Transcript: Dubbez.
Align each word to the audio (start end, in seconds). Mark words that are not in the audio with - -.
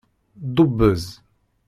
Dubbez. 0.55 1.03